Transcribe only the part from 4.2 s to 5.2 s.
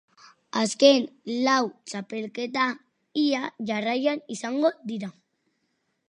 izango dira.